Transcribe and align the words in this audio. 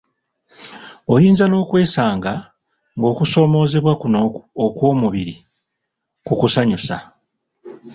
Oyinza 1.13 1.45
n'okwesanga 1.47 2.33
ng'okusoomoozebwa 2.97 3.93
kuno 4.01 4.19
okw'omubiri 4.65 5.35
kukusanyusa. 6.25 6.97